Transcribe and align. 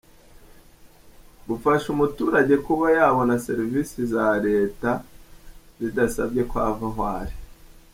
rw 1.41 1.45
bufasha 1.47 1.87
umuturage 1.95 2.55
kuba 2.65 2.85
yabona 2.97 3.33
serivisi 3.47 3.99
za 4.13 4.27
leta 4.45 4.89
bidasabye 5.79 6.41
ko 6.51 6.55
ava 6.69 6.87
aho 6.91 7.01
ari. 7.21 7.35